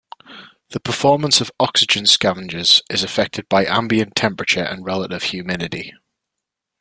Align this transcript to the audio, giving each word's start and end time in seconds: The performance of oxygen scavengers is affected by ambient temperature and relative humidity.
The 0.71 0.79
performance 0.79 1.41
of 1.41 1.51
oxygen 1.59 2.07
scavengers 2.07 2.81
is 2.89 3.03
affected 3.03 3.47
by 3.47 3.67
ambient 3.67 4.15
temperature 4.15 4.63
and 4.63 4.83
relative 4.83 5.21
humidity. 5.25 5.93